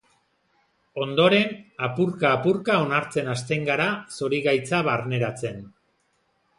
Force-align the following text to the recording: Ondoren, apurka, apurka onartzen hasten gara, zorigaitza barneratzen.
Ondoren, 1.05 1.51
apurka, 1.89 2.33
apurka 2.39 2.79
onartzen 2.87 3.31
hasten 3.35 3.71
gara, 3.71 3.89
zorigaitza 4.19 4.85
barneratzen. 4.93 5.67